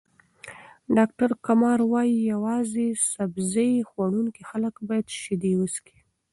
[0.95, 5.97] ډاکټر کمار وايي، یوازې سبزۍ خوړونکي خلک باید شیدې وڅښي.